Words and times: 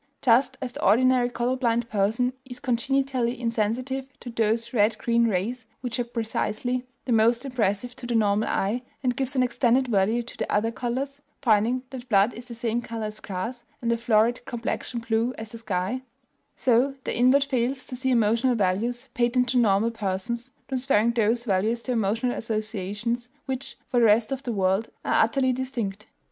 Just 0.23 0.57
as 0.61 0.71
the 0.71 0.83
ordinary 0.83 1.29
color 1.29 1.55
blind 1.55 1.87
person 1.87 2.33
is 2.43 2.59
congenitally 2.59 3.39
insensitive 3.39 4.07
to 4.21 4.31
those 4.31 4.73
red 4.73 4.97
green 4.97 5.25
rays 5.27 5.67
which 5.81 5.99
are 5.99 6.03
precisely 6.03 6.87
the 7.05 7.11
most 7.11 7.45
impressive 7.45 7.95
to 7.97 8.07
the 8.07 8.15
normal 8.15 8.49
eye, 8.49 8.81
and 9.03 9.15
gives 9.15 9.35
an 9.35 9.43
extended 9.43 9.89
value 9.89 10.23
to 10.23 10.37
the 10.37 10.51
other 10.51 10.71
colors, 10.71 11.21
finding 11.43 11.83
that 11.91 12.09
blood 12.09 12.33
is 12.33 12.45
the 12.45 12.55
same 12.55 12.81
color 12.81 13.03
as 13.05 13.19
grass, 13.19 13.63
and 13.79 13.91
a 13.91 13.97
florid 13.97 14.43
complexion 14.45 15.01
blue 15.01 15.35
as 15.37 15.49
the 15.51 15.59
sky, 15.59 16.01
so 16.55 16.95
the 17.03 17.15
invert 17.15 17.43
fails 17.43 17.85
to 17.85 17.95
see 17.95 18.09
emotional 18.09 18.55
values 18.55 19.07
patent 19.13 19.49
to 19.49 19.57
normal 19.59 19.91
persons, 19.91 20.49
transferring 20.67 21.11
those 21.11 21.45
values 21.45 21.83
to 21.83 21.91
emotional 21.91 22.31
associations 22.33 23.29
which, 23.45 23.77
for 23.87 23.99
the 23.99 24.05
rest 24.07 24.31
of 24.31 24.41
the 24.41 24.51
world, 24.51 24.89
are 25.05 25.23
utterly 25.25 25.53
distinct. 25.53 26.07